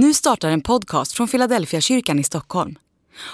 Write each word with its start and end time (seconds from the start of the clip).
Nu 0.00 0.14
startar 0.14 0.50
en 0.50 0.60
podcast 0.60 1.12
från 1.12 1.28
Philadelphia 1.28 1.80
kyrkan 1.80 2.18
i 2.18 2.24
Stockholm. 2.24 2.78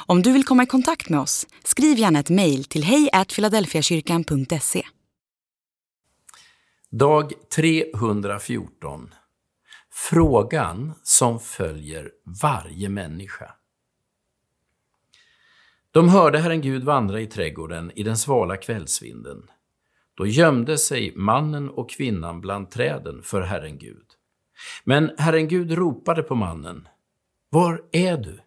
Om 0.06 0.22
du 0.22 0.32
vill 0.32 0.44
komma 0.44 0.62
i 0.62 0.67
kontakt 0.67 1.08
med 1.08 1.21
oss, 1.21 1.46
skriv 1.64 1.98
gärna 1.98 2.18
ett 2.18 2.30
mejl 2.30 2.64
till 2.64 2.84
hejfiladelfiakyrkan.se. 2.84 4.82
Dag 6.90 7.32
314. 7.56 9.14
Frågan 9.92 10.92
som 11.02 11.40
följer 11.40 12.11
varje 12.42 12.88
människa. 12.88 13.50
De 15.90 16.08
hörde 16.08 16.38
Herren 16.38 16.60
Gud 16.60 16.84
vandra 16.84 17.20
i 17.20 17.26
trädgården 17.26 17.92
i 17.94 18.02
den 18.02 18.16
svala 18.16 18.56
kvällsvinden. 18.56 19.42
Då 20.14 20.26
gömde 20.26 20.78
sig 20.78 21.12
mannen 21.16 21.70
och 21.70 21.90
kvinnan 21.90 22.40
bland 22.40 22.70
träden 22.70 23.22
för 23.22 23.40
Herren 23.40 23.78
Gud. 23.78 24.13
Men 24.84 25.11
Herren 25.18 25.48
Gud 25.48 25.73
ropade 25.73 26.23
på 26.23 26.34
mannen. 26.34 26.89
Var 27.50 27.84
är 27.93 28.17
du? 28.17 28.40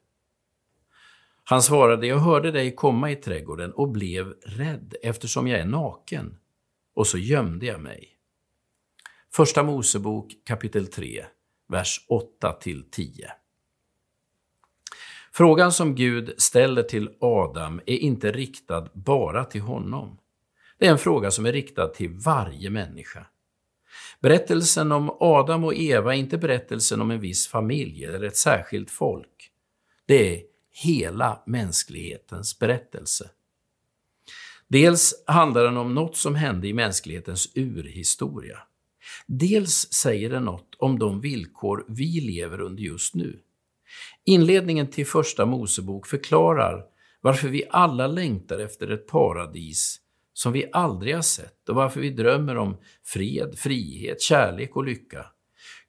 Han 1.43 1.61
svarade, 1.61 2.07
jag 2.07 2.17
hörde 2.17 2.51
dig 2.51 2.75
komma 2.75 3.11
i 3.11 3.15
trädgården 3.15 3.71
och 3.73 3.89
blev 3.89 4.33
rädd 4.45 4.95
eftersom 5.03 5.47
jag 5.47 5.59
är 5.59 5.65
naken. 5.65 6.37
Och 6.93 7.07
så 7.07 7.17
gömde 7.17 7.65
jag 7.65 7.81
mig. 7.81 8.09
Första 9.33 9.63
Mosebok 9.63 10.31
kapitel 10.45 10.87
3, 10.87 11.25
vers 11.67 12.05
8-10. 12.41 13.25
Frågan 15.31 15.71
som 15.71 15.95
Gud 15.95 16.33
ställer 16.37 16.83
till 16.83 17.09
Adam 17.21 17.81
är 17.85 17.97
inte 17.97 18.31
riktad 18.31 18.89
bara 18.93 19.45
till 19.45 19.61
honom. 19.61 20.17
Det 20.77 20.87
är 20.87 20.91
en 20.91 20.97
fråga 20.97 21.31
som 21.31 21.45
är 21.45 21.51
riktad 21.51 21.87
till 21.87 22.09
varje 22.09 22.69
människa. 22.69 23.25
Berättelsen 24.19 24.91
om 24.91 25.17
Adam 25.19 25.63
och 25.63 25.75
Eva 25.75 26.15
är 26.15 26.19
inte 26.19 26.37
berättelsen 26.37 27.01
om 27.01 27.11
en 27.11 27.19
viss 27.19 27.47
familj 27.47 28.05
eller 28.05 28.23
ett 28.23 28.37
särskilt 28.37 28.91
folk. 28.91 29.51
Det 30.05 30.35
är 30.35 30.43
hela 30.83 31.43
mänsklighetens 31.45 32.59
berättelse. 32.59 33.29
Dels 34.67 35.23
handlar 35.27 35.63
den 35.63 35.77
om 35.77 35.95
något 35.95 36.17
som 36.17 36.35
hände 36.35 36.67
i 36.67 36.73
mänsklighetens 36.73 37.51
urhistoria. 37.55 38.57
Dels 39.27 39.93
säger 39.93 40.29
den 40.29 40.43
något 40.45 40.75
om 40.77 40.99
de 40.99 41.21
villkor 41.21 41.85
vi 41.87 42.21
lever 42.21 42.61
under 42.61 42.83
just 42.83 43.15
nu. 43.15 43.39
Inledningen 44.25 44.87
till 44.87 45.05
Första 45.07 45.45
Mosebok 45.45 46.07
förklarar 46.07 46.83
varför 47.21 47.47
vi 47.47 47.63
alla 47.69 48.07
längtar 48.07 48.59
efter 48.59 48.87
ett 48.87 49.07
paradis 49.07 50.01
som 50.37 50.53
vi 50.53 50.69
aldrig 50.71 51.15
har 51.15 51.21
sett 51.21 51.69
och 51.69 51.75
varför 51.75 51.99
vi 51.99 52.09
drömmer 52.09 52.57
om 52.57 52.77
fred, 53.03 53.55
frihet, 53.57 54.21
kärlek 54.21 54.75
och 54.75 54.83
lycka. 54.83 55.25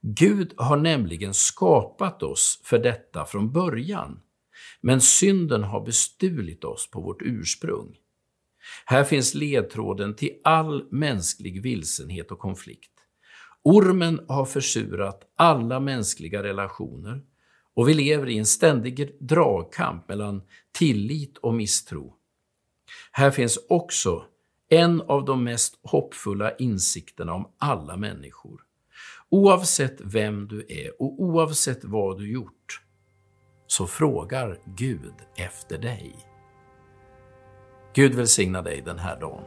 Gud 0.00 0.52
har 0.56 0.76
nämligen 0.76 1.34
skapat 1.34 2.22
oss 2.22 2.60
för 2.64 2.78
detta 2.78 3.24
från 3.24 3.52
början, 3.52 4.20
men 4.80 5.00
synden 5.00 5.62
har 5.62 5.84
bestulit 5.84 6.64
oss 6.64 6.90
på 6.90 7.00
vårt 7.00 7.22
ursprung. 7.22 7.96
Här 8.84 9.04
finns 9.04 9.34
ledtråden 9.34 10.16
till 10.16 10.40
all 10.44 10.86
mänsklig 10.90 11.62
vilsenhet 11.62 12.30
och 12.30 12.38
konflikt. 12.38 12.92
Ormen 13.62 14.20
har 14.28 14.44
försurat 14.44 15.32
alla 15.36 15.80
mänskliga 15.80 16.42
relationer 16.42 17.22
och 17.74 17.88
vi 17.88 17.94
lever 17.94 18.28
i 18.28 18.38
en 18.38 18.46
ständig 18.46 19.16
dragkamp 19.20 20.08
mellan 20.08 20.42
tillit 20.72 21.38
och 21.38 21.54
misstro. 21.54 22.14
Här 23.12 23.30
finns 23.30 23.58
också 23.68 24.24
en 24.68 25.00
av 25.00 25.24
de 25.24 25.44
mest 25.44 25.78
hoppfulla 25.82 26.56
insikterna 26.56 27.34
om 27.34 27.48
alla 27.58 27.96
människor. 27.96 28.60
Oavsett 29.30 30.00
vem 30.00 30.48
du 30.48 30.66
är 30.68 31.02
och 31.02 31.22
oavsett 31.22 31.84
vad 31.84 32.18
du 32.18 32.32
gjort, 32.32 32.82
så 33.66 33.86
frågar 33.86 34.58
Gud 34.64 35.14
efter 35.36 35.78
dig. 35.78 36.16
Gud 37.94 38.14
välsigna 38.14 38.62
dig 38.62 38.82
den 38.84 38.98
här 38.98 39.20
dagen. 39.20 39.44